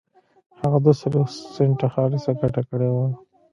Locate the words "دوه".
0.83-0.93